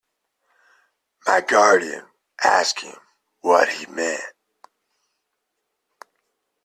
[1.27, 2.07] My guardian
[2.43, 2.95] asked him
[3.41, 4.23] what he meant.